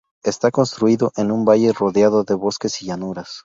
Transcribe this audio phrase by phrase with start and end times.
[0.23, 3.39] Está construido en un valle rodeado de bosques y llanuras.